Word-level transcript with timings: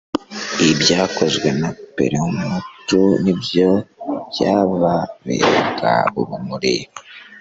ibyakozwe 0.71 1.47
na 1.59 1.69
parmehutu 1.95 3.01
nibyo 3.23 3.69
byababeraga 4.29 5.93
urumuri 6.19 6.75